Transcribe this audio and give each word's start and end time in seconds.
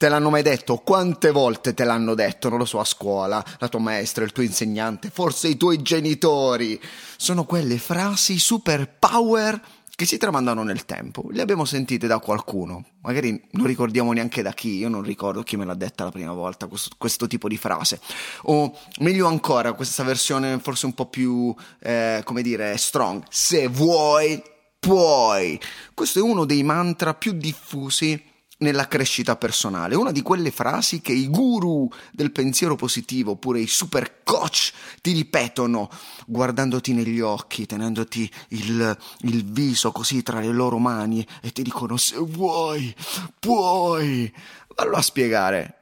Te 0.00 0.08
l'hanno 0.08 0.30
mai 0.30 0.40
detto? 0.40 0.78
Quante 0.78 1.30
volte 1.30 1.74
te 1.74 1.84
l'hanno 1.84 2.14
detto? 2.14 2.48
Non 2.48 2.56
lo 2.56 2.64
so, 2.64 2.80
a 2.80 2.86
scuola, 2.86 3.44
la 3.58 3.68
tua 3.68 3.80
maestra, 3.80 4.24
il 4.24 4.32
tuo 4.32 4.42
insegnante, 4.42 5.10
forse 5.10 5.48
i 5.48 5.58
tuoi 5.58 5.82
genitori. 5.82 6.80
Sono 7.18 7.44
quelle 7.44 7.76
frasi 7.76 8.38
super 8.38 8.90
power 8.98 9.60
che 9.94 10.06
si 10.06 10.16
tramandano 10.16 10.62
nel 10.62 10.86
tempo. 10.86 11.28
Le 11.30 11.42
abbiamo 11.42 11.66
sentite 11.66 12.06
da 12.06 12.18
qualcuno, 12.18 12.82
magari 13.02 13.46
non 13.50 13.66
ricordiamo 13.66 14.10
neanche 14.12 14.40
da 14.40 14.54
chi, 14.54 14.78
io 14.78 14.88
non 14.88 15.02
ricordo 15.02 15.42
chi 15.42 15.58
me 15.58 15.66
l'ha 15.66 15.74
detta 15.74 16.04
la 16.04 16.10
prima 16.10 16.32
volta, 16.32 16.66
questo, 16.66 16.94
questo 16.96 17.26
tipo 17.26 17.46
di 17.46 17.58
frase. 17.58 18.00
O 18.44 18.74
meglio 19.00 19.26
ancora, 19.26 19.74
questa 19.74 20.02
versione 20.02 20.60
forse 20.60 20.86
un 20.86 20.94
po' 20.94 21.10
più, 21.10 21.54
eh, 21.78 22.22
come 22.24 22.40
dire, 22.40 22.74
strong. 22.78 23.22
Se 23.28 23.68
vuoi, 23.68 24.42
puoi. 24.78 25.60
Questo 25.92 26.20
è 26.20 26.22
uno 26.22 26.46
dei 26.46 26.62
mantra 26.62 27.12
più 27.12 27.32
diffusi 27.32 28.28
nella 28.60 28.88
crescita 28.88 29.36
personale, 29.36 29.94
una 29.94 30.12
di 30.12 30.22
quelle 30.22 30.50
frasi 30.50 31.00
che 31.00 31.12
i 31.12 31.28
guru 31.28 31.88
del 32.12 32.32
pensiero 32.32 32.76
positivo, 32.76 33.32
oppure 33.32 33.60
i 33.60 33.66
super 33.66 34.22
coach, 34.22 34.72
ti 35.00 35.12
ripetono 35.12 35.88
guardandoti 36.26 36.92
negli 36.92 37.20
occhi, 37.20 37.66
tenendoti 37.66 38.30
il, 38.48 38.98
il 39.20 39.44
viso 39.44 39.92
così 39.92 40.22
tra 40.22 40.40
le 40.40 40.52
loro 40.52 40.78
mani 40.78 41.26
e 41.42 41.52
ti 41.52 41.62
dicono 41.62 41.96
se 41.96 42.16
vuoi, 42.18 42.94
puoi. 43.38 44.32
Vallo 44.74 44.96
a 44.96 45.02
spiegare 45.02 45.76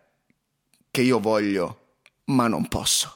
che 0.90 1.02
io 1.02 1.18
voglio, 1.18 1.80
ma 2.26 2.46
non 2.46 2.68
posso. 2.68 3.14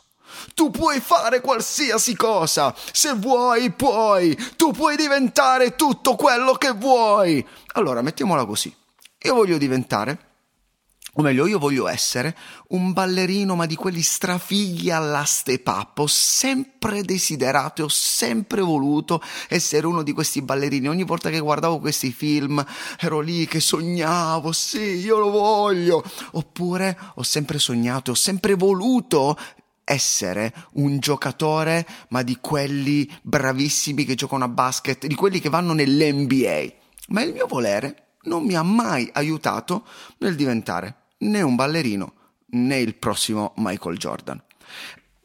Tu 0.55 0.70
puoi 0.70 0.98
fare 1.01 1.41
qualsiasi 1.41 2.17
cosa, 2.17 2.75
se 2.91 3.12
vuoi 3.14 3.70
puoi, 3.70 4.36
tu 4.56 4.73
puoi 4.73 4.97
diventare 4.97 5.77
tutto 5.77 6.17
quello 6.17 6.55
che 6.55 6.73
vuoi. 6.73 7.47
Allora, 7.75 8.03
mettiamola 8.03 8.45
così 8.45 8.81
io 9.23 9.34
voglio 9.34 9.59
diventare, 9.59 10.31
o 11.17 11.20
meglio, 11.20 11.47
io 11.47 11.59
voglio 11.59 11.89
essere 11.89 12.34
un 12.69 12.95
ballerino, 12.95 13.55
ma 13.55 13.67
di 13.67 13.75
quelli 13.75 14.01
strafigli 14.01 14.91
alla 14.91 15.25
step 15.25 15.67
up. 15.67 15.98
Ho 15.98 16.06
sempre 16.06 17.03
desiderato 17.03 17.83
e 17.83 17.84
ho 17.84 17.89
sempre 17.89 18.62
voluto 18.62 19.23
essere 19.48 19.87
uno 19.87 20.03
di 20.03 20.12
questi 20.12 20.41
ballerini. 20.41 20.89
Ogni 20.89 21.05
volta 21.05 21.29
che 21.29 21.39
guardavo 21.39 21.81
questi 21.81 22.12
film 22.12 22.64
ero 22.98 23.20
lì 23.20 23.47
che 23.47 23.61
sognavo, 23.61 24.53
sì, 24.53 24.79
io 24.79 25.19
lo 25.19 25.29
voglio. 25.31 26.03
Oppure 26.31 26.98
ho 27.17 27.23
sempre 27.23 27.59
sognato 27.59 28.12
ho 28.12 28.14
sempre 28.14 28.55
voluto 28.55 29.36
essere 29.84 30.55
un 30.75 30.98
giocatore, 30.98 31.86
ma 32.09 32.23
di 32.23 32.39
quelli 32.41 33.07
bravissimi 33.20 34.07
che 34.07 34.14
giocano 34.14 34.45
a 34.45 34.48
basket, 34.48 35.07
di 35.07 35.14
quelli 35.14 35.41
che 35.41 35.51
vanno 35.51 35.75
nell'NBA. 35.75 36.73
Ma 37.09 37.23
il 37.23 37.34
mio 37.34 37.47
volere 37.47 38.02
non 38.25 38.45
mi 38.45 38.55
ha 38.55 38.62
mai 38.62 39.09
aiutato 39.12 39.84
nel 40.19 40.37
diventare 40.37 40.95
né 41.19 41.42
un 41.42 41.55
ballerino 41.55 42.15
né 42.51 42.79
il 42.79 42.95
prossimo 42.95 43.53
Michael 43.56 43.97
Jordan. 43.97 44.42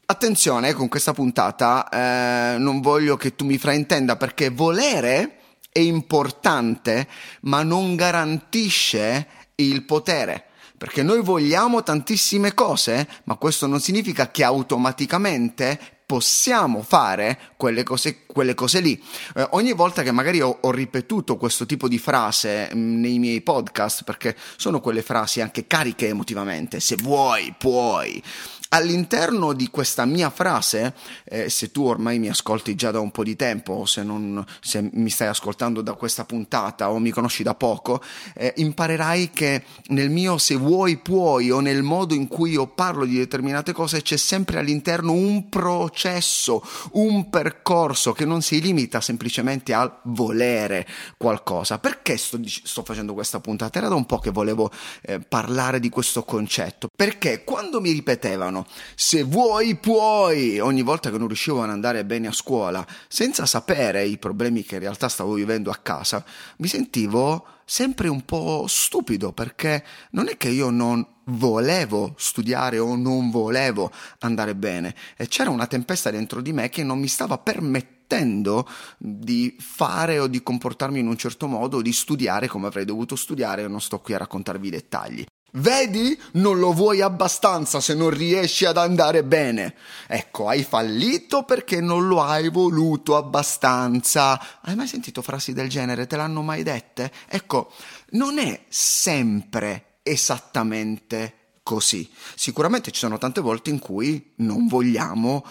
Attenzione 0.05 0.73
con 0.73 0.87
questa 0.87 1.13
puntata, 1.13 1.89
eh, 1.89 2.57
non 2.57 2.79
voglio 2.79 3.17
che 3.17 3.35
tu 3.35 3.43
mi 3.43 3.57
fraintenda 3.57 4.15
perché 4.15 4.49
volere 4.49 5.39
è 5.69 5.79
importante, 5.79 7.07
ma 7.41 7.61
non 7.63 7.95
garantisce 7.95 9.27
il 9.55 9.83
potere. 9.83 10.45
Perché 10.77 11.03
noi 11.03 11.21
vogliamo 11.21 11.83
tantissime 11.83 12.53
cose, 12.53 13.07
ma 13.25 13.35
questo 13.35 13.67
non 13.67 13.81
significa 13.81 14.31
che 14.31 14.43
automaticamente 14.43 15.96
possiamo 16.07 16.83
fare 16.83 17.37
quelle 17.57 17.83
cose, 17.83 18.23
quelle 18.25 18.55
cose 18.55 18.79
lì. 18.79 18.99
Eh, 19.35 19.45
ogni 19.51 19.73
volta 19.73 20.03
che 20.03 20.13
magari 20.13 20.39
ho, 20.39 20.57
ho, 20.61 20.71
ripetuto 20.71 21.35
questo 21.35 21.65
tipo 21.65 21.89
di 21.89 21.99
frase 21.99 22.69
mh, 22.73 22.79
mm, 22.79 22.99
nei 23.01 23.19
miei 23.19 23.41
podcast, 23.41 24.03
perché 24.05 24.35
sono 24.55 24.79
quelle 24.79 25.01
frasi 25.01 25.41
anche 25.41 25.67
cariche 25.67 26.07
emotivamente, 26.07 26.79
se 26.79 26.95
vuoi, 26.95 27.53
puoi 27.57 28.23
all'interno 28.69 29.53
di 29.53 29.69
questa 29.69 30.05
mia 30.05 30.29
frase, 30.29 30.93
eh, 31.25 31.49
se 31.49 31.71
tu 31.71 31.85
ormai 31.85 32.19
mi 32.19 32.29
ascolti 32.29 32.75
già 32.75 32.91
da 32.91 32.99
un 32.99 33.11
po' 33.11 33.23
di 33.23 33.35
tempo, 33.35 33.73
o 33.73 33.85
se, 33.85 34.03
non, 34.03 34.43
se 34.59 34.89
mi 34.93 35.09
stai 35.09 35.27
ascoltando 35.27 35.81
da 35.81 35.93
questa 35.93 36.25
puntata 36.25 36.91
o 36.91 36.99
mi 36.99 37.11
conosci 37.11 37.43
da 37.43 37.55
poco, 37.55 38.01
eh, 38.35 38.53
imparerai 38.57 39.29
che 39.31 39.63
nel 39.87 40.09
mio 40.09 40.37
se 40.37 40.55
vuoi 40.55 40.97
puoi 40.97 41.51
o 41.51 41.59
nel 41.59 41.83
modo 41.83 42.13
in 42.13 42.27
cui 42.27 42.51
io 42.51 42.67
parlo 42.67 43.05
di 43.05 43.17
determinate 43.17 43.71
cose 43.71 44.01
c'è 44.01 44.17
sempre 44.17 44.59
all'interno 44.59 45.13
un 45.13 45.49
processo, 45.49 46.63
un 46.93 47.29
percorso 47.29 48.11
che 48.11 48.25
non 48.25 48.41
si 48.41 48.61
limita 48.61 49.01
semplicemente 49.01 49.73
al 49.73 49.99
volere 50.03 50.87
qualcosa. 51.17 51.79
Perché 51.79 52.17
sto, 52.17 52.39
sto 52.45 52.83
facendo 52.83 53.13
questa 53.13 53.39
puntata? 53.39 53.77
Era 53.77 53.87
da 53.87 53.95
un 53.95 54.05
po' 54.05 54.19
che 54.19 54.31
volevo 54.31 54.71
eh, 55.01 55.19
parlare 55.19 55.79
di 55.79 55.89
questo 55.89 56.23
concetto, 56.23 56.89
perché 56.95 57.43
quando 57.43 57.79
mi 57.81 57.91
ripetevano 57.91 58.65
se 58.95 59.23
vuoi 59.23 59.75
puoi. 59.75 60.59
Ogni 60.59 60.81
volta 60.81 61.09
che 61.11 61.17
non 61.17 61.27
riuscivo 61.27 61.63
ad 61.63 61.69
andare 61.69 62.05
bene 62.05 62.27
a 62.27 62.31
scuola, 62.31 62.85
senza 63.07 63.45
sapere 63.45 64.05
i 64.05 64.17
problemi 64.17 64.63
che 64.63 64.75
in 64.75 64.81
realtà 64.81 65.07
stavo 65.09 65.33
vivendo 65.33 65.69
a 65.71 65.79
casa, 65.81 66.23
mi 66.57 66.67
sentivo 66.67 67.45
sempre 67.69 68.07
un 68.07 68.23
po' 68.23 68.65
stupido 68.67 69.33
perché 69.33 69.83
non 70.11 70.29
è 70.29 70.37
che 70.37 70.47
io 70.47 70.69
non 70.69 71.05
volevo 71.25 72.13
studiare 72.17 72.79
o 72.79 72.95
non 72.95 73.29
volevo 73.29 73.91
andare 74.19 74.55
bene. 74.55 74.95
E 75.17 75.27
c'era 75.27 75.49
una 75.49 75.67
tempesta 75.67 76.09
dentro 76.09 76.41
di 76.41 76.53
me 76.53 76.69
che 76.69 76.83
non 76.83 76.99
mi 76.99 77.07
stava 77.07 77.37
permettendo 77.37 78.67
di 78.97 79.55
fare 79.59 80.19
o 80.19 80.27
di 80.27 80.41
comportarmi 80.41 80.99
in 80.99 81.07
un 81.07 81.17
certo 81.17 81.47
modo, 81.47 81.81
di 81.81 81.91
studiare 81.91 82.47
come 82.47 82.67
avrei 82.67 82.85
dovuto 82.85 83.15
studiare, 83.17 83.67
non 83.67 83.81
sto 83.81 83.99
qui 83.99 84.13
a 84.13 84.19
raccontarvi 84.19 84.67
i 84.67 84.71
dettagli. 84.71 85.25
Vedi? 85.51 86.19
Non 86.33 86.59
lo 86.59 86.73
vuoi 86.73 87.01
abbastanza 87.01 87.79
se 87.79 87.93
non 87.93 88.09
riesci 88.09 88.65
ad 88.65 88.77
andare 88.77 89.23
bene. 89.23 89.75
Ecco, 90.07 90.47
hai 90.47 90.63
fallito 90.63 91.43
perché 91.43 91.81
non 91.81 92.07
lo 92.07 92.21
hai 92.21 92.49
voluto 92.49 93.15
abbastanza. 93.15 94.59
Hai 94.61 94.75
mai 94.75 94.87
sentito 94.87 95.21
frasi 95.21 95.53
del 95.53 95.69
genere? 95.69 96.05
Te 96.05 96.17
l'hanno 96.17 96.41
mai 96.41 96.63
dette? 96.63 97.11
Ecco, 97.27 97.71
non 98.11 98.37
è 98.39 98.65
sempre 98.67 99.99
esattamente 100.03 101.33
così. 101.63 102.09
Sicuramente 102.35 102.91
ci 102.91 102.99
sono 102.99 103.17
tante 103.17 103.41
volte 103.41 103.69
in 103.69 103.79
cui 103.79 104.33
non 104.37 104.67
vogliamo 104.67 105.45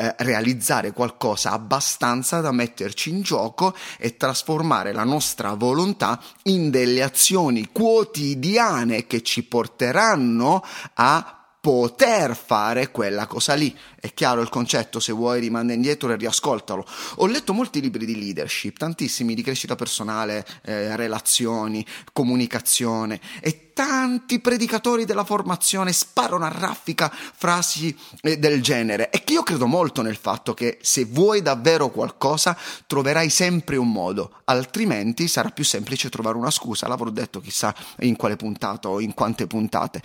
eh, 0.00 0.14
realizzare 0.20 0.92
qualcosa 0.92 1.50
abbastanza 1.50 2.40
da 2.40 2.52
metterci 2.52 3.10
in 3.10 3.20
gioco 3.20 3.76
e 3.98 4.16
trasformare 4.16 4.94
la 4.94 5.04
nostra 5.04 5.52
volontà 5.52 6.18
in 6.44 6.70
delle 6.70 7.02
azioni 7.02 7.68
quotidiane 7.70 9.06
che 9.06 9.22
ci 9.22 9.42
porteranno 9.42 10.64
a 10.94 11.40
poter 11.60 12.34
fare 12.34 12.90
quella 12.90 13.26
cosa 13.26 13.52
lì. 13.52 13.76
È 14.00 14.14
chiaro 14.14 14.40
il 14.40 14.48
concetto, 14.48 14.98
se 14.98 15.12
vuoi 15.12 15.40
rimanda 15.40 15.74
indietro 15.74 16.10
e 16.10 16.16
riascoltalo. 16.16 16.86
Ho 17.16 17.26
letto 17.26 17.52
molti 17.52 17.82
libri 17.82 18.06
di 18.06 18.18
leadership, 18.18 18.78
tantissimi 18.78 19.34
di 19.34 19.42
crescita 19.42 19.76
personale, 19.76 20.46
eh, 20.62 20.96
relazioni, 20.96 21.84
comunicazione 22.14 23.20
e 23.40 23.69
tanti 23.80 24.40
predicatori 24.40 25.06
della 25.06 25.24
formazione 25.24 25.94
sparano 25.94 26.44
a 26.44 26.48
raffica 26.48 27.10
frasi 27.10 27.96
eh, 28.20 28.38
del 28.38 28.60
genere. 28.60 29.08
E 29.08 29.24
che 29.24 29.32
io 29.32 29.42
credo 29.42 29.66
molto 29.66 30.02
nel 30.02 30.16
fatto 30.16 30.52
che 30.52 30.76
se 30.82 31.06
vuoi 31.06 31.40
davvero 31.40 31.88
qualcosa 31.88 32.54
troverai 32.86 33.30
sempre 33.30 33.78
un 33.78 33.90
modo, 33.90 34.32
altrimenti 34.44 35.28
sarà 35.28 35.48
più 35.48 35.64
semplice 35.64 36.10
trovare 36.10 36.36
una 36.36 36.50
scusa. 36.50 36.88
L'avrò 36.88 37.08
detto 37.08 37.40
chissà 37.40 37.74
in 38.00 38.16
quale 38.16 38.36
puntata 38.36 38.90
o 38.90 39.00
in 39.00 39.14
quante 39.14 39.46
puntate. 39.46 40.02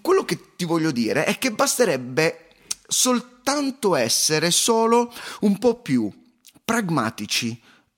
Quello 0.00 0.24
che 0.24 0.56
ti 0.56 0.64
voglio 0.64 0.90
dire 0.90 1.26
è 1.26 1.38
che 1.38 1.52
basterebbe 1.52 2.48
soltanto 2.88 3.94
essere 3.94 4.50
solo 4.50 5.12
un 5.42 5.58
po' 5.58 5.76
più 5.76 6.10
pragmatici, 6.64 7.56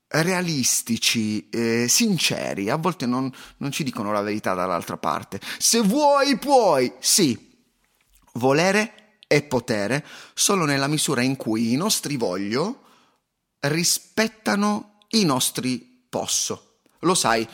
realistici, 0.09 1.49
eh, 1.49 1.87
sinceri. 1.87 2.69
A 2.69 2.75
volte 2.75 3.05
non, 3.05 3.31
non 3.57 3.71
ci 3.71 3.83
dicono 3.83 4.11
la 4.11 4.21
verità 4.21 4.53
dall'altra 4.53 4.97
parte. 4.97 5.39
Se 5.57 5.81
vuoi, 5.81 6.37
puoi. 6.37 6.91
Sì, 6.99 7.37
volere 8.33 9.17
e 9.27 9.43
potere 9.43 10.05
solo 10.33 10.65
nella 10.65 10.87
misura 10.87 11.21
in 11.21 11.35
cui 11.35 11.71
i 11.71 11.75
nostri 11.75 12.17
voglio 12.17 12.83
rispettano 13.59 14.99
i 15.09 15.23
nostri 15.23 16.05
posso. 16.09 16.68
Lo 17.03 17.15
sai, 17.15 17.47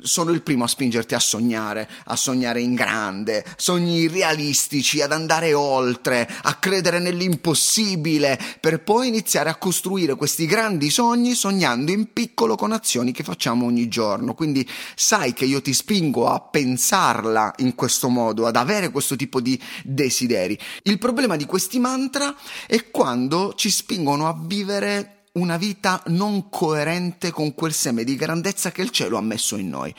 sono 0.00 0.32
il 0.32 0.42
primo 0.42 0.64
a 0.64 0.68
spingerti 0.68 1.14
a 1.14 1.18
sognare, 1.18 1.88
a 2.04 2.14
sognare 2.14 2.60
in 2.60 2.74
grande, 2.74 3.42
sogni 3.56 4.06
realistici, 4.06 5.00
ad 5.00 5.12
andare 5.12 5.54
oltre, 5.54 6.28
a 6.42 6.54
credere 6.56 6.98
nell'impossibile, 6.98 8.38
per 8.60 8.82
poi 8.82 9.08
iniziare 9.08 9.48
a 9.48 9.56
costruire 9.56 10.14
questi 10.14 10.44
grandi 10.44 10.90
sogni 10.90 11.34
sognando 11.34 11.90
in 11.90 12.12
piccolo 12.12 12.54
con 12.54 12.72
azioni 12.72 13.12
che 13.12 13.24
facciamo 13.24 13.64
ogni 13.64 13.88
giorno. 13.88 14.34
Quindi 14.34 14.68
sai 14.94 15.32
che 15.32 15.46
io 15.46 15.62
ti 15.62 15.72
spingo 15.72 16.28
a 16.28 16.40
pensarla 16.40 17.54
in 17.58 17.74
questo 17.74 18.10
modo, 18.10 18.46
ad 18.46 18.56
avere 18.56 18.90
questo 18.90 19.16
tipo 19.16 19.40
di 19.40 19.58
desideri. 19.84 20.58
Il 20.82 20.98
problema 20.98 21.36
di 21.36 21.46
questi 21.46 21.78
mantra 21.78 22.36
è 22.66 22.90
quando 22.90 23.54
ci 23.56 23.70
spingono 23.70 24.28
a 24.28 24.38
vivere 24.38 25.15
una 25.36 25.56
vita 25.56 26.02
non 26.06 26.48
coerente 26.48 27.30
con 27.30 27.54
quel 27.54 27.72
seme 27.72 28.04
di 28.04 28.16
grandezza 28.16 28.70
che 28.70 28.82
il 28.82 28.90
cielo 28.90 29.16
ha 29.16 29.22
messo 29.22 29.56
in 29.56 29.68
noi. 29.68 29.94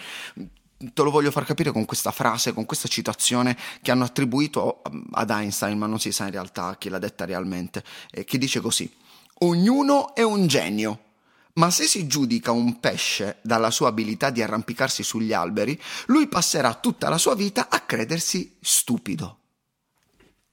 Te 0.78 1.02
lo 1.02 1.10
voglio 1.10 1.32
far 1.32 1.44
capire 1.46 1.72
con 1.72 1.86
questa 1.86 2.12
frase, 2.12 2.54
con 2.54 2.66
questa 2.66 2.88
citazione 2.88 3.58
che 3.82 3.92
hanno 3.92 4.04
attribuito 4.04 4.82
ad 5.12 5.30
Einstein, 5.30 5.78
ma 5.78 5.88
non 5.88 6.00
si 6.00 6.12
sa 6.12 6.26
in 6.26 6.32
realtà 6.32 6.76
chi 6.78 6.90
l'ha 6.90 7.00
detta 7.00 7.26
realmente, 7.26 7.84
eh, 8.12 8.26
che 8.26 8.38
dice 8.38 8.60
così: 8.60 8.92
Ognuno 9.40 10.14
è 10.14 10.22
un 10.22 10.48
genio. 10.48 11.02
Ma 11.54 11.72
se 11.72 11.88
si 11.88 12.06
giudica 12.06 12.52
un 12.52 12.80
pesce 12.80 13.40
dalla 13.42 13.72
sua 13.72 13.88
abilità 13.88 14.30
di 14.30 14.44
arrampicarsi 14.44 15.02
sugli 15.02 15.34
alberi, 15.34 15.80
lui 16.06 16.28
passerà 16.28 16.76
tutta 16.76 17.10
la 17.10 17.18
sua 17.18 17.34
vita 17.34 17.68
a 17.70 17.80
credersi 17.80 18.58
stupido. 18.62 19.40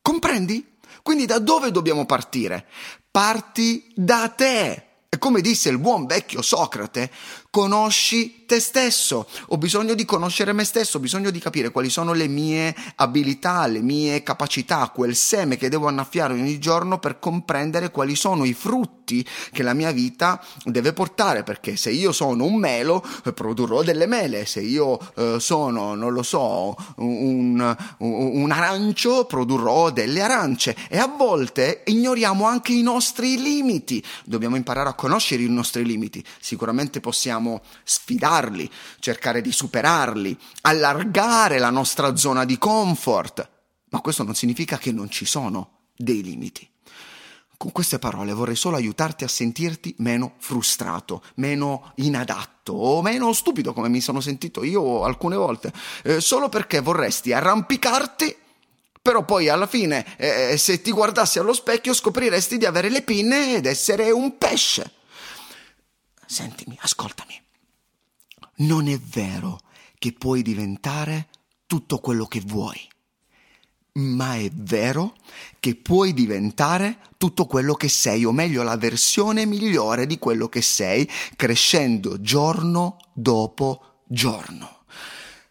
Comprendi? 0.01 0.77
Quindi 1.03 1.27
da 1.27 1.39
dove 1.39 1.71
dobbiamo 1.71 2.07
partire? 2.07 2.67
Parti 3.15 3.93
da 3.95 4.27
te. 4.27 4.87
E 5.09 5.19
come 5.19 5.41
disse 5.41 5.69
il 5.69 5.79
buon 5.79 6.05
vecchio 6.05 6.43
Socrate, 6.43 7.09
conosci 7.55 8.47
te 8.47 8.59
stesso, 8.59 9.29
ho 9.47 9.59
bisogno 9.59 9.95
di 9.95 10.05
conoscere 10.05 10.53
me 10.53 10.65
stesso, 10.65 10.97
ho 10.97 11.01
bisogno 11.01 11.31
di 11.31 11.39
capire 11.39 11.71
quali 11.71 11.89
sono 11.89 12.13
le 12.13 12.27
mie 12.27 12.75
abilità, 12.97 13.67
le 13.67 13.81
mie 13.81 14.25
capacità, 14.25 14.91
quel 14.93 15.15
seme 15.15 15.57
che 15.57 15.69
devo 15.69 15.87
annaffiare 15.87 16.35
ogni 16.35 16.59
giorno 16.59 16.99
per 16.99 17.21
comprendere 17.21 17.93
quali 17.93 18.17
sono 18.17 18.45
i 18.45 18.53
frutti 18.53 19.25
che 19.53 19.63
la 19.63 19.73
mia 19.73 19.93
vita 19.93 20.45
deve 20.65 20.93
portare, 20.93 21.45
perché 21.45 21.77
se 21.77 21.91
io 21.91 22.11
sono 22.11 22.45
un 22.45 22.57
melo 22.57 23.05
eh, 23.25 23.33
produrrò 23.33 23.83
delle 23.83 24.07
mele, 24.07 24.47
se 24.47 24.61
io 24.61 24.99
eh, 25.15 25.37
sono, 25.39 25.95
non 25.95 26.13
lo 26.13 26.23
so, 26.25 26.77
un, 26.97 27.77
un, 27.99 28.41
un 28.43 28.51
arancio 28.51 29.27
produrrò 29.27 29.91
delle 29.91 30.23
arance. 30.23 30.75
E 30.89 30.99
a 30.99 31.07
volte 31.07 31.83
ignoriamo 31.87 32.47
anche 32.47 32.73
i 32.73 32.83
nostri 32.83 33.41
limiti, 33.41 34.03
dobbiamo 34.25 34.57
imparare 34.57 34.89
a 34.89 34.95
conoscere 34.95 35.43
i 35.43 35.49
nostri 35.49 35.85
limiti, 35.85 36.25
sicuramente 36.41 37.01
possiamo 37.01 37.44
sfidare 37.83 38.33
migliorarli, 38.45 38.71
cercare 38.99 39.41
di 39.41 39.53
superarli, 39.53 40.37
allargare 40.63 41.59
la 41.59 41.71
nostra 41.71 42.17
zona 42.17 42.45
di 42.45 42.59
comfort. 42.59 43.49
Ma 43.91 44.01
questo 44.01 44.25
non 44.25 44.35
significa 44.35 44.79
che 44.79 44.93
non 44.93 45.11
ci 45.11 45.25
sono 45.25 45.89
dei 45.97 46.23
limiti. 46.23 46.69
Con 47.57 47.71
queste 47.71 47.99
parole 47.99 48.33
vorrei 48.33 48.57
solo 48.57 48.77
aiutarti 48.77 49.25
a 49.25 49.29
sentirti 49.29 49.95
meno 49.99 50.35
frustrato, 50.39 51.23
meno 51.37 51.93
inadatto 51.97 52.73
o 52.73 53.01
meno 53.01 53.33
stupido 53.33 53.73
come 53.73 53.89
mi 53.89 54.01
sono 54.01 54.21
sentito 54.21 54.65
io 54.65 55.05
alcune 55.05 55.37
volte, 55.37 55.73
eh, 56.03 56.21
solo 56.21 56.49
perché 56.49 56.81
vorresti 56.81 57.33
arrampicarti, 57.33 58.37
però 59.01 59.25
poi 59.25 59.49
alla 59.49 59.69
fine 59.69 60.17
eh, 60.17 60.57
se 60.59 60.83
ti 60.83 60.91
guardassi 60.91 61.39
allo 61.39 61.53
specchio 61.53 61.95
scopriresti 61.95 62.59
di 62.59 62.67
avere 62.67 62.91
le 62.91 63.03
pinne 63.03 63.57
ed 63.57 63.67
essere 63.67 64.11
un 64.11 64.37
pesce. 64.37 65.03
Sentimi, 66.27 66.77
ascoltami 66.81 67.43
non 68.57 68.89
è 68.89 68.99
vero 68.99 69.61
che 69.99 70.13
puoi 70.13 70.43
diventare 70.43 71.29
tutto 71.67 71.99
quello 71.99 72.27
che 72.27 72.41
vuoi, 72.41 72.79
ma 73.95 74.37
è 74.37 74.51
vero 74.53 75.17
che 75.59 75.75
puoi 75.75 76.13
diventare 76.13 76.99
tutto 77.17 77.47
quello 77.47 77.75
che 77.75 77.89
sei, 77.89 78.25
o 78.25 78.33
meglio 78.33 78.63
la 78.63 78.77
versione 78.77 79.47
migliore 79.47 80.07
di 80.07 80.19
quello 80.19 80.49
che 80.49 80.63
sei, 80.63 81.09
crescendo 81.37 82.21
giorno 82.21 82.99
dopo 83.13 84.03
giorno. 84.07 84.85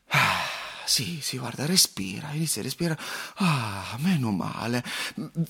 Ah, 0.10 0.46
sì, 0.86 1.20
sì, 1.22 1.38
guarda, 1.38 1.66
respira, 1.66 2.32
inizia 2.34 2.62
a 2.62 2.66
respirare. 2.66 3.02
Ah, 3.38 3.98
meno 4.00 4.32
male. 4.32 4.84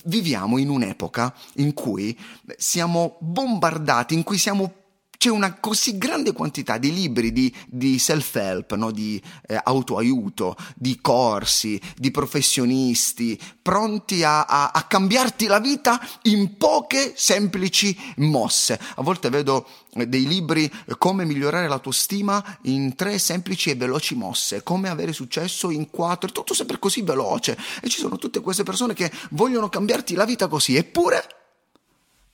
Viviamo 0.06 0.58
in 0.58 0.70
un'epoca 0.70 1.36
in 1.56 1.74
cui 1.74 2.18
siamo 2.56 3.18
bombardati, 3.20 4.14
in 4.14 4.24
cui 4.24 4.38
siamo 4.38 4.83
c'è 5.24 5.30
una 5.30 5.58
così 5.58 5.98
grande 5.98 6.34
quantità 6.34 6.78
di 6.78 6.94
libri 6.94 7.32
di, 7.32 7.56
di 7.70 7.98
self-help, 7.98 8.76
no? 8.76 8.92
di 8.92 9.22
eh, 9.48 9.58
autoaiuto, 9.64 10.58
di 10.76 11.00
corsi, 11.00 11.80
di 11.96 12.12
professionisti, 12.12 13.40
pronti 13.62 14.22
a, 14.26 14.44
a, 14.44 14.72
a, 14.74 14.84
cambiarti 14.84 15.46
la 15.46 15.62
vita 15.62 15.98
in 16.24 16.58
poche 16.58 17.14
semplici 17.16 17.98
mosse. 18.18 18.78
A 18.96 19.02
volte 19.02 19.30
vedo 19.30 19.66
eh, 19.94 20.08
dei 20.08 20.28
libri 20.28 20.66
eh, 20.66 20.98
come 20.98 21.24
migliorare 21.24 21.70
la 21.70 21.80
tua 21.80 21.94
stima 21.94 22.44
in 22.64 22.94
tre 22.96 23.18
semplici 23.18 23.70
e 23.70 23.76
veloci 23.76 24.16
mosse, 24.16 24.62
come 24.62 24.90
avere 24.90 25.14
successo 25.14 25.72
in 25.72 25.90
quattro, 25.90 26.34
tutto 26.34 26.54
sempre 26.54 26.80
così 26.80 27.02
veloce. 27.02 27.58
E 27.82 27.88
ci 27.88 28.00
sono 28.00 28.18
tutte 28.18 28.42
queste 28.42 28.64
persone 28.64 28.94
che 28.94 29.10
vogliono 29.30 29.70
cambiarti 29.70 30.16
la 30.16 30.26
vita 30.26 30.50
così, 30.50 30.76
eppure 30.76 31.43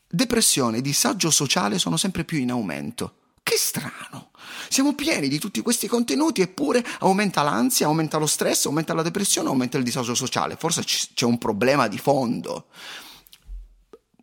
depressione 0.09 0.77
e 0.77 0.81
disagio 0.81 1.29
sociale 1.29 1.77
sono 1.77 1.97
sempre 1.97 2.23
più 2.23 2.39
in 2.39 2.51
aumento. 2.51 3.13
Che 3.43 3.55
strano! 3.57 4.31
Siamo 4.69 4.93
pieni 4.93 5.27
di 5.27 5.39
tutti 5.39 5.61
questi 5.61 5.87
contenuti 5.87 6.41
eppure 6.41 6.85
aumenta 6.99 7.41
l'ansia, 7.41 7.87
aumenta 7.87 8.17
lo 8.17 8.27
stress, 8.27 8.65
aumenta 8.65 8.93
la 8.93 9.01
depressione, 9.01 9.49
aumenta 9.49 9.77
il 9.77 9.83
disagio 9.83 10.13
sociale. 10.13 10.55
Forse 10.55 10.83
c'è 10.83 11.25
un 11.25 11.37
problema 11.37 11.87
di 11.87 11.97
fondo. 11.97 12.67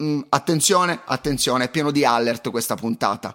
Mm, 0.02 0.22
attenzione, 0.28 1.00
attenzione, 1.04 1.64
è 1.64 1.70
pieno 1.70 1.90
di 1.90 2.04
alert 2.04 2.50
questa 2.50 2.74
puntata. 2.74 3.34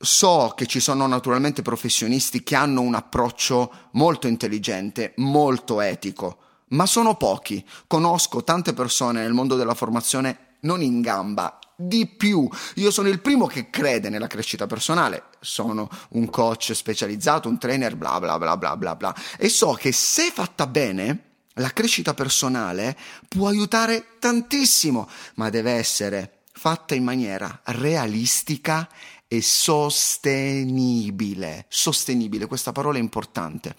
So 0.00 0.52
che 0.54 0.66
ci 0.66 0.78
sono 0.78 1.06
naturalmente 1.06 1.62
professionisti 1.62 2.44
che 2.44 2.54
hanno 2.54 2.82
un 2.82 2.94
approccio 2.94 3.88
molto 3.92 4.28
intelligente, 4.28 5.14
molto 5.16 5.80
etico, 5.80 6.38
ma 6.68 6.86
sono 6.86 7.16
pochi. 7.16 7.64
Conosco 7.86 8.44
tante 8.44 8.74
persone 8.74 9.22
nel 9.22 9.32
mondo 9.32 9.56
della 9.56 9.74
formazione 9.74 10.56
non 10.60 10.82
in 10.82 11.00
gamba, 11.00 11.57
di 11.80 12.08
più. 12.08 12.48
Io 12.74 12.90
sono 12.90 13.06
il 13.06 13.20
primo 13.20 13.46
che 13.46 13.70
crede 13.70 14.08
nella 14.08 14.26
crescita 14.26 14.66
personale, 14.66 15.26
sono 15.38 15.88
un 16.10 16.28
coach 16.28 16.74
specializzato, 16.74 17.48
un 17.48 17.56
trainer, 17.56 17.94
bla 17.94 18.18
bla 18.18 18.36
bla 18.36 18.56
bla 18.56 18.76
bla 18.76 18.96
bla. 18.96 19.14
E 19.36 19.48
so 19.48 19.74
che 19.74 19.92
se 19.92 20.32
fatta 20.32 20.66
bene, 20.66 21.26
la 21.54 21.72
crescita 21.72 22.14
personale 22.14 22.96
può 23.28 23.46
aiutare 23.46 24.16
tantissimo, 24.18 25.08
ma 25.34 25.50
deve 25.50 25.70
essere 25.72 26.40
fatta 26.52 26.96
in 26.96 27.04
maniera 27.04 27.60
realistica 27.66 28.88
e 29.28 29.40
sostenibile. 29.40 31.66
Sostenibile, 31.68 32.46
questa 32.46 32.72
parola 32.72 32.98
è 32.98 33.00
importante. 33.00 33.76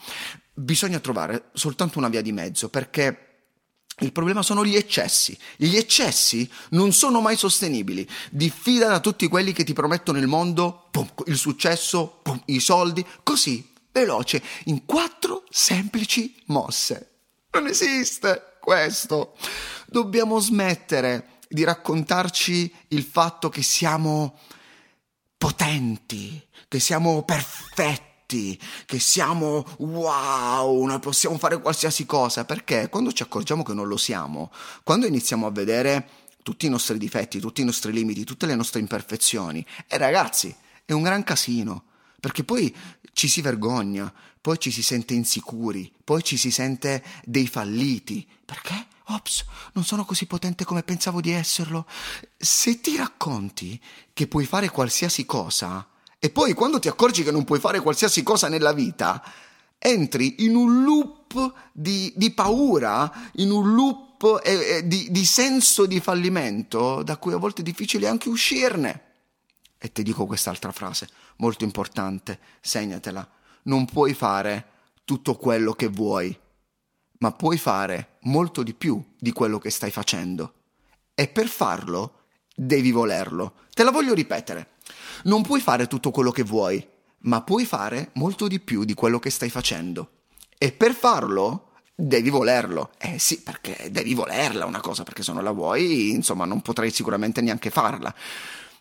Bisogna 0.53 0.99
trovare 0.99 1.49
soltanto 1.53 1.97
una 1.97 2.07
via 2.07 2.21
di 2.21 2.31
mezzo 2.31 2.69
perché 2.69 3.28
il 3.99 4.11
problema 4.11 4.41
sono 4.41 4.65
gli 4.65 4.75
eccessi. 4.75 5.37
Gli 5.55 5.75
eccessi 5.75 6.49
non 6.69 6.91
sono 6.93 7.21
mai 7.21 7.35
sostenibili. 7.35 8.07
Diffida 8.29 8.87
da 8.87 8.99
tutti 8.99 9.27
quelli 9.27 9.51
che 9.51 9.63
ti 9.63 9.73
promettono 9.73 10.17
il 10.17 10.27
mondo, 10.27 10.87
pum, 10.91 11.07
il 11.25 11.37
successo, 11.37 12.19
pum, 12.21 12.41
i 12.45 12.59
soldi, 12.59 13.05
così, 13.23 13.73
veloce, 13.91 14.41
in 14.65 14.85
quattro 14.85 15.43
semplici 15.49 16.35
mosse. 16.45 17.09
Non 17.51 17.67
esiste 17.67 18.57
questo. 18.59 19.35
Dobbiamo 19.87 20.39
smettere 20.39 21.39
di 21.47 21.63
raccontarci 21.63 22.73
il 22.89 23.03
fatto 23.03 23.49
che 23.49 23.63
siamo 23.63 24.39
potenti, 25.37 26.41
che 26.67 26.79
siamo 26.79 27.23
perfetti 27.23 28.08
forti, 28.29 28.59
che 28.85 28.99
siamo 28.99 29.65
wow, 29.79 30.85
noi 30.85 30.99
possiamo 30.99 31.37
fare 31.39 31.59
qualsiasi 31.59 32.05
cosa, 32.05 32.45
perché 32.45 32.87
quando 32.89 33.11
ci 33.11 33.23
accorgiamo 33.23 33.63
che 33.63 33.73
non 33.73 33.87
lo 33.87 33.97
siamo, 33.97 34.51
quando 34.83 35.07
iniziamo 35.07 35.47
a 35.47 35.51
vedere 35.51 36.09
tutti 36.43 36.67
i 36.67 36.69
nostri 36.69 36.99
difetti, 36.99 37.39
tutti 37.39 37.61
i 37.61 37.65
nostri 37.65 37.91
limiti, 37.91 38.23
tutte 38.23 38.45
le 38.45 38.55
nostre 38.55 38.79
imperfezioni, 38.79 39.65
e 39.87 39.97
ragazzi, 39.97 40.55
è 40.85 40.91
un 40.91 41.01
gran 41.01 41.23
casino, 41.23 41.83
perché 42.19 42.43
poi 42.43 42.73
ci 43.13 43.27
si 43.27 43.41
vergogna, 43.41 44.13
poi 44.39 44.59
ci 44.59 44.71
si 44.71 44.83
sente 44.83 45.15
insicuri, 45.15 45.91
poi 46.03 46.23
ci 46.23 46.37
si 46.37 46.51
sente 46.51 47.03
dei 47.25 47.47
falliti, 47.47 48.27
perché? 48.45 48.87
Ops, 49.11 49.43
non 49.73 49.83
sono 49.83 50.05
così 50.05 50.27
potente 50.27 50.65
come 50.65 50.83
pensavo 50.83 51.19
di 51.19 51.31
esserlo. 51.31 51.87
Se 52.37 52.79
ti 52.79 52.95
racconti 52.95 53.81
che 54.13 54.27
puoi 54.27 54.45
fare 54.45 54.69
qualsiasi 54.69 55.25
cosa, 55.25 55.87
e 56.19 56.29
poi 56.29 56.53
quando 56.53 56.79
ti 56.79 56.89
accorgi 56.89 57.23
che 57.23 57.31
non 57.31 57.45
puoi 57.45 57.59
fare 57.59 57.79
qualsiasi 57.79 58.23
cosa 58.23 58.49
nella 58.49 58.73
vita, 58.73 59.23
entri 59.77 60.43
in 60.43 60.53
un 60.53 60.83
loop 60.83 61.53
di, 61.71 62.11
di 62.15 62.31
paura, 62.31 63.09
in 63.35 63.51
un 63.51 63.73
loop 63.73 64.41
eh, 64.43 64.51
eh, 64.51 64.87
di, 64.87 65.07
di 65.09 65.25
senso 65.25 65.85
di 65.85 66.01
fallimento 66.01 67.03
da 67.03 67.15
cui 67.15 67.31
a 67.31 67.37
volte 67.37 67.61
è 67.61 67.63
difficile 67.63 68.07
anche 68.07 68.27
uscirne. 68.27 69.03
E 69.77 69.93
ti 69.93 70.03
dico 70.03 70.25
quest'altra 70.25 70.73
frase, 70.73 71.07
molto 71.37 71.63
importante, 71.63 72.39
segnatela. 72.59 73.27
Non 73.63 73.85
puoi 73.85 74.13
fare 74.13 74.67
tutto 75.05 75.35
quello 75.35 75.71
che 75.71 75.87
vuoi, 75.87 76.37
ma 77.19 77.31
puoi 77.31 77.57
fare 77.57 78.17
molto 78.23 78.61
di 78.61 78.73
più 78.73 79.01
di 79.17 79.31
quello 79.31 79.57
che 79.57 79.69
stai 79.69 79.89
facendo. 79.89 80.53
E 81.15 81.29
per 81.29 81.47
farlo 81.47 82.25
devi 82.53 82.91
volerlo. 82.91 83.53
Te 83.73 83.83
la 83.83 83.91
voglio 83.91 84.13
ripetere. 84.13 84.71
Non 85.23 85.41
puoi 85.41 85.61
fare 85.61 85.87
tutto 85.87 86.11
quello 86.11 86.31
che 86.31 86.43
vuoi, 86.43 86.85
ma 87.21 87.41
puoi 87.41 87.65
fare 87.65 88.11
molto 88.13 88.47
di 88.47 88.59
più 88.59 88.83
di 88.83 88.93
quello 88.93 89.19
che 89.19 89.29
stai 89.29 89.49
facendo. 89.49 90.11
E 90.57 90.71
per 90.71 90.93
farlo 90.93 91.71
devi 91.95 92.29
volerlo. 92.29 92.91
Eh 92.97 93.19
sì, 93.19 93.41
perché 93.41 93.89
devi 93.91 94.13
volerla 94.13 94.65
una 94.65 94.79
cosa, 94.81 95.03
perché 95.03 95.23
se 95.23 95.33
non 95.33 95.43
la 95.43 95.51
vuoi, 95.51 96.11
insomma, 96.11 96.45
non 96.45 96.61
potrai 96.61 96.91
sicuramente 96.91 97.41
neanche 97.41 97.69
farla. 97.69 98.13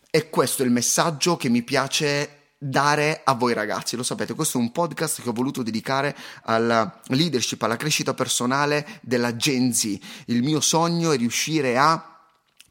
E 0.09 0.29
questo 0.29 0.63
è 0.63 0.65
il 0.65 0.71
messaggio 0.71 1.37
che 1.37 1.49
mi 1.49 1.61
piace 1.63 2.53
dare 2.57 3.21
a 3.23 3.33
voi 3.33 3.53
ragazzi. 3.53 3.95
Lo 3.95 4.03
sapete, 4.03 4.33
questo 4.33 4.57
è 4.57 4.61
un 4.61 4.71
podcast 4.71 5.21
che 5.21 5.29
ho 5.29 5.33
voluto 5.33 5.63
dedicare 5.63 6.15
alla 6.43 6.99
leadership, 7.07 7.61
alla 7.61 7.77
crescita 7.77 8.13
personale 8.13 8.99
della 9.01 9.35
Gen 9.35 9.73
Z. 9.73 9.97
Il 10.25 10.43
mio 10.43 10.59
sogno 10.59 11.11
è 11.11 11.17
riuscire 11.17 11.77
a 11.77 12.18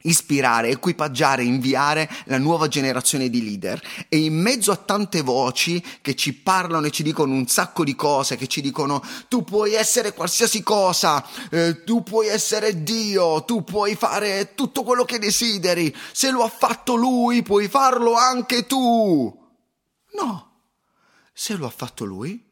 ispirare, 0.03 0.71
equipaggiare, 0.71 1.43
inviare 1.43 2.09
la 2.25 2.39
nuova 2.39 2.69
generazione 2.69 3.29
di 3.29 3.43
leader 3.43 3.81
e 4.09 4.19
in 4.19 4.35
mezzo 4.41 4.71
a 4.71 4.77
tante 4.77 5.23
voci 5.23 5.83
che 6.01 6.15
ci 6.15 6.35
parlano 6.35 6.87
e 6.87 6.91
ci 6.91 7.03
dicono 7.03 7.33
un 7.33 7.47
sacco 7.47 7.85
di 7.85 7.95
cose, 7.95 8.37
che 8.37 8.47
ci 8.47 8.61
dicono 8.61 9.03
tu 9.29 9.45
puoi 9.45 9.75
essere 9.75 10.13
qualsiasi 10.13 10.63
cosa, 10.63 11.25
eh, 11.51 11.85
tu 11.85 12.03
puoi 12.03 12.29
essere 12.29 12.83
Dio, 12.83 13.45
tu 13.45 13.65
puoi 13.65 13.97
fare 13.97 14.55
tutto 14.55 14.83
quello 14.83 15.05
che 15.05 15.19
desideri, 15.19 15.95
se 16.13 16.31
lo 16.31 16.43
ha 16.43 16.49
fatto 16.49 16.95
lui 16.95 17.43
puoi 17.43 17.69
farlo 17.69 18.15
anche 18.15 18.67
tu. 18.67 19.47
No, 20.13 20.51
se 21.33 21.55
lo 21.55 21.67
ha 21.67 21.71
fatto 21.71 22.05
lui, 22.05 22.45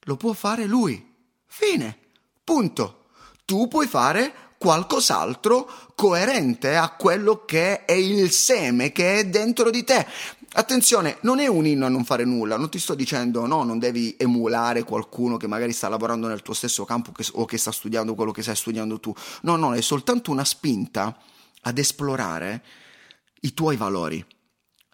lo 0.00 0.16
può 0.16 0.32
fare 0.32 0.66
lui. 0.66 1.14
Fine. 1.46 1.98
Punto. 2.44 3.06
Tu 3.44 3.66
puoi 3.68 3.86
fare 3.86 4.45
qualcos'altro 4.58 5.68
coerente 5.94 6.76
a 6.76 6.90
quello 6.90 7.44
che 7.44 7.84
è 7.84 7.92
il 7.92 8.30
seme 8.30 8.92
che 8.92 9.18
è 9.18 9.26
dentro 9.26 9.70
di 9.70 9.84
te. 9.84 10.06
Attenzione, 10.52 11.18
non 11.20 11.38
è 11.38 11.46
un 11.46 11.66
inno 11.66 11.86
a 11.86 11.90
non 11.90 12.04
fare 12.04 12.24
nulla, 12.24 12.56
non 12.56 12.70
ti 12.70 12.78
sto 12.78 12.94
dicendo 12.94 13.44
no, 13.46 13.62
non 13.62 13.78
devi 13.78 14.14
emulare 14.18 14.84
qualcuno 14.84 15.36
che 15.36 15.46
magari 15.46 15.72
sta 15.72 15.88
lavorando 15.88 16.28
nel 16.28 16.42
tuo 16.42 16.54
stesso 16.54 16.84
campo 16.84 17.12
che, 17.12 17.26
o 17.32 17.44
che 17.44 17.58
sta 17.58 17.72
studiando 17.72 18.14
quello 18.14 18.32
che 18.32 18.42
stai 18.42 18.56
studiando 18.56 18.98
tu. 18.98 19.14
No, 19.42 19.56
no, 19.56 19.74
è 19.74 19.80
soltanto 19.82 20.30
una 20.30 20.44
spinta 20.44 21.16
ad 21.62 21.78
esplorare 21.78 22.62
i 23.40 23.52
tuoi 23.52 23.76
valori 23.76 24.24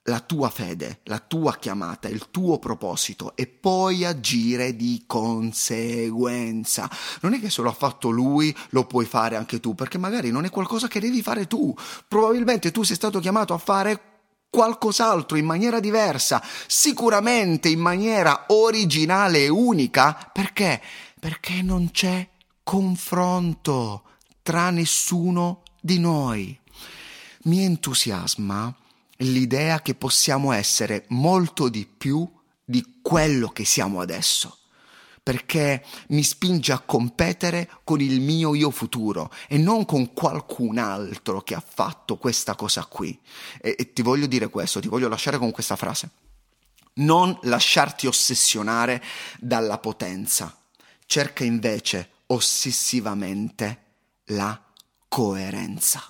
la 0.06 0.20
tua 0.20 0.50
fede, 0.50 1.00
la 1.04 1.20
tua 1.20 1.56
chiamata, 1.56 2.08
il 2.08 2.30
tuo 2.30 2.58
proposito 2.58 3.36
e 3.36 3.46
poi 3.46 4.04
agire 4.04 4.74
di 4.74 5.04
conseguenza. 5.06 6.90
Non 7.20 7.34
è 7.34 7.40
che 7.40 7.50
se 7.50 7.62
lo 7.62 7.68
ha 7.68 7.74
fatto 7.74 8.10
lui 8.10 8.54
lo 8.70 8.84
puoi 8.86 9.04
fare 9.04 9.36
anche 9.36 9.60
tu, 9.60 9.74
perché 9.74 9.98
magari 9.98 10.30
non 10.30 10.44
è 10.44 10.50
qualcosa 10.50 10.88
che 10.88 10.98
devi 10.98 11.22
fare 11.22 11.46
tu. 11.46 11.72
Probabilmente 12.08 12.72
tu 12.72 12.82
sei 12.82 12.96
stato 12.96 13.20
chiamato 13.20 13.54
a 13.54 13.58
fare 13.58 14.00
qualcos'altro 14.50 15.36
in 15.36 15.46
maniera 15.46 15.78
diversa, 15.78 16.42
sicuramente 16.66 17.68
in 17.68 17.80
maniera 17.80 18.46
originale 18.48 19.44
e 19.44 19.48
unica, 19.48 20.30
perché? 20.32 20.82
Perché 21.18 21.62
non 21.62 21.90
c'è 21.92 22.28
confronto 22.64 24.02
tra 24.42 24.70
nessuno 24.70 25.62
di 25.80 25.98
noi. 26.00 26.58
Mi 27.44 27.64
entusiasma 27.64 28.74
l'idea 29.22 29.80
che 29.80 29.94
possiamo 29.94 30.52
essere 30.52 31.04
molto 31.08 31.68
di 31.68 31.86
più 31.86 32.28
di 32.64 32.98
quello 33.02 33.48
che 33.48 33.64
siamo 33.64 34.00
adesso 34.00 34.58
perché 35.22 35.84
mi 36.08 36.24
spinge 36.24 36.72
a 36.72 36.80
competere 36.80 37.70
con 37.84 38.00
il 38.00 38.20
mio 38.20 38.54
io 38.54 38.70
futuro 38.70 39.32
e 39.46 39.56
non 39.56 39.84
con 39.84 40.12
qualcun 40.12 40.78
altro 40.78 41.42
che 41.42 41.54
ha 41.54 41.64
fatto 41.64 42.16
questa 42.16 42.56
cosa 42.56 42.84
qui. 42.86 43.16
E, 43.60 43.76
e, 43.78 43.92
ti 43.92 44.02
voglio 44.02 44.26
dire 44.26 44.48
questo, 44.48 44.80
ti 44.80 44.88
voglio 44.88 45.08
lasciare 45.08 45.38
con 45.38 45.52
questa 45.52 45.76
frase. 45.76 46.10
Non 46.94 47.38
lasciarti 47.42 48.08
ossessionare 48.08 49.02
dalla 49.38 49.78
potenza, 49.78 50.54
cerca 51.06 51.44
invece 51.44 52.10
ossessivamente 52.26 53.82
la 54.26 54.60
coerenza. 55.06 56.02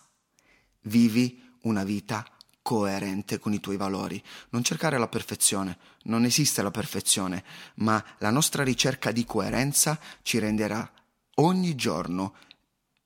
Vivi 0.84 1.58
una 1.62 1.84
vita 1.84 2.26
coerente 2.62 3.38
con 3.38 3.52
i 3.52 3.60
tuoi 3.60 3.76
valori. 3.76 4.22
Non 4.50 4.62
cercare 4.62 4.98
la 4.98 5.08
perfezione, 5.08 5.78
non 6.04 6.24
esiste 6.24 6.62
la 6.62 6.70
perfezione, 6.70 7.44
ma 7.76 8.02
la 8.18 8.30
nostra 8.30 8.62
ricerca 8.62 9.12
di 9.12 9.24
coerenza 9.24 9.98
ci 10.22 10.38
renderà 10.38 10.90
ogni 11.36 11.74
giorno 11.74 12.34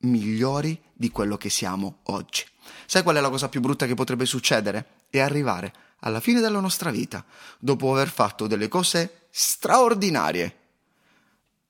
migliori 0.00 0.80
di 0.92 1.10
quello 1.10 1.36
che 1.36 1.50
siamo 1.50 2.00
oggi. 2.04 2.44
Sai 2.86 3.02
qual 3.02 3.16
è 3.16 3.20
la 3.20 3.30
cosa 3.30 3.48
più 3.48 3.60
brutta 3.60 3.86
che 3.86 3.94
potrebbe 3.94 4.26
succedere? 4.26 5.04
È 5.08 5.18
arrivare 5.18 5.72
alla 6.00 6.20
fine 6.20 6.40
della 6.40 6.60
nostra 6.60 6.90
vita, 6.90 7.24
dopo 7.58 7.92
aver 7.92 8.10
fatto 8.10 8.46
delle 8.46 8.68
cose 8.68 9.26
straordinarie, 9.30 10.58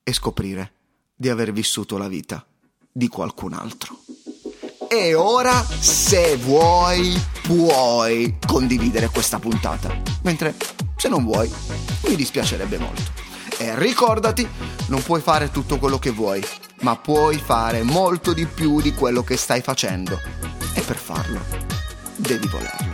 e 0.07 0.13
scoprire 0.13 0.71
di 1.13 1.27
aver 1.27 1.51
vissuto 1.51 1.97
la 1.97 2.07
vita 2.07 2.45
di 2.89 3.09
qualcun 3.09 3.51
altro. 3.51 4.06
E 4.89 5.13
ora, 5.15 5.65
se 5.79 6.37
vuoi, 6.37 7.21
puoi 7.41 8.37
condividere 8.45 9.09
questa 9.09 9.37
puntata. 9.37 9.93
Mentre 10.21 10.55
se 10.95 11.09
non 11.09 11.25
vuoi, 11.25 11.51
mi 12.07 12.15
dispiacerebbe 12.15 12.77
molto. 12.77 13.03
E 13.57 13.77
ricordati, 13.77 14.47
non 14.87 15.03
puoi 15.03 15.19
fare 15.19 15.51
tutto 15.51 15.77
quello 15.77 15.99
che 15.99 16.11
vuoi, 16.11 16.41
ma 16.81 16.95
puoi 16.95 17.37
fare 17.37 17.83
molto 17.83 18.31
di 18.33 18.45
più 18.45 18.79
di 18.79 18.93
quello 18.93 19.23
che 19.23 19.35
stai 19.35 19.61
facendo. 19.61 20.19
E 20.73 20.81
per 20.81 20.95
farlo, 20.95 21.41
devi 22.15 22.47
volerlo. 22.47 22.86